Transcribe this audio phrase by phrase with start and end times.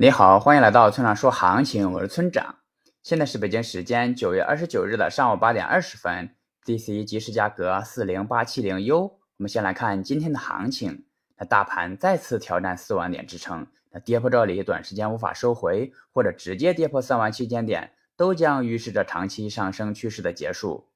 [0.00, 2.54] 你好，欢迎来到村长说行情，我是村长。
[3.02, 6.30] 现在是北京时间九月二十九日的上午八点二十分
[6.64, 9.00] ，DC 即时价格四零八七零 U。
[9.00, 11.04] 我们先来看今天的行情，
[11.36, 20.86] 那大盘再次挑战四万点支撑，那跌破这里，短时间无法收回，或者直接跌破三万七千点，都将预示着长期上升趋势的结束。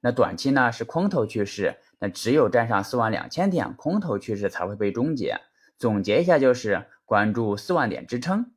[0.00, 5.38] 那短期呢是空头趋势，那只有站上四万两千点，空头趋势才会被终结。
[5.76, 6.86] 总结一下就是。
[7.06, 8.50] 关注四万点支撑，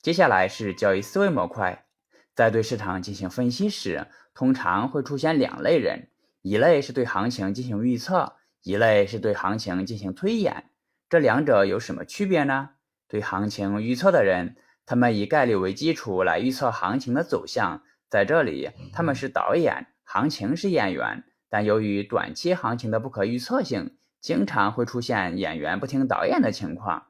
[0.00, 1.86] 接下来是交易思维模块。
[2.34, 6.08] 在对市场进行分析时，通常会出现两类人：
[6.42, 10.64] 一类是对行情进行预测，一类是对行情进行推演。
[11.08, 12.70] 这两者有什么区别呢？
[13.06, 21.22] 对行情预测的人，他们以概率为基础来预测行情的走向，在这里他们是导演，行情是演员。
[21.48, 27.06] 但由于短期行情的不可预测性，经常会出现演员不听导演的情况。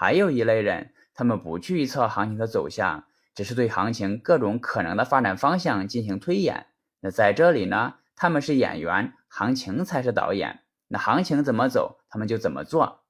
[0.00, 3.04] 还有一类人，他们不去预测行情的走向，
[3.34, 6.68] 只是对行情各种可能的发展方向进行推演。
[7.00, 10.60] 那在这里呢，他们是演员，行情才是导演。
[10.88, 13.02] 那行情怎么走，他们就怎么做。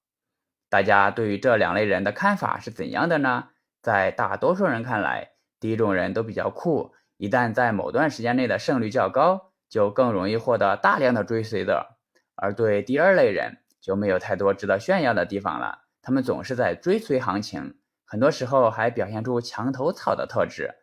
[0.69, 3.51] 大家对于这两类人的看法是怎样的呢？
[3.81, 11.86] 在大多数人看来，第一种人都比较酷，一旦在某段时间内的胜率较高，就更容易获得大量的追随者。
[12.34, 15.83] 而对第二类人，就没有太多值得炫耀的地方了。
[16.03, 20.75] 他们总是在追随行情，很多时候还表现出墙头草的特质。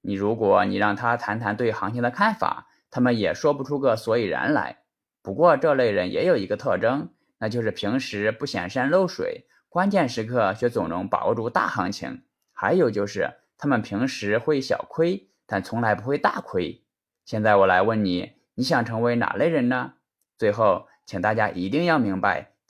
[0.00, 4.78] 你如果你让他谈谈对行情的看法，他们也说不出个所以然来。
[5.22, 12.24] 不过这类人也有一个特征，那就是平时不显山露水，关键时刻却总能把握住大行情。
[12.52, 16.84] 还有就是他们平时会小亏，但从来不会大亏。
[17.24, 19.94] 现在我来问你，你想成为哪类人呢？
[20.36, 22.51] 最后，请大家一定要明白。